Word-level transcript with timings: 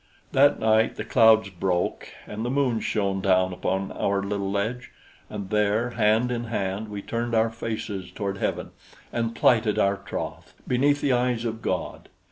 That 0.31 0.59
night 0.59 0.95
the 0.95 1.05
clouds 1.05 1.51
broke, 1.51 2.07
and 2.25 2.43
the 2.43 2.49
moon 2.49 2.79
shone 2.79 3.21
down 3.21 3.53
upon 3.53 3.91
our 3.91 4.23
little 4.23 4.49
ledge; 4.49 4.89
and 5.29 5.51
there, 5.51 5.91
hand 5.91 6.31
in 6.31 6.45
hand, 6.45 6.87
we 6.89 7.03
turned 7.03 7.35
our 7.35 7.51
faces 7.51 8.09
toward 8.09 8.37
heaven 8.39 8.71
and 9.13 9.35
plighted 9.35 9.77
our 9.77 9.97
troth 9.97 10.55
beneath 10.67 11.01
the 11.01 11.13
eyes 11.13 11.45
of 11.45 11.61
God. 11.61 12.09